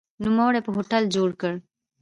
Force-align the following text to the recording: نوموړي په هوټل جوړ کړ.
نوموړي 0.25 0.59
په 0.63 0.71
هوټل 0.75 1.03
جوړ 1.15 1.29
کړ. 1.41 1.53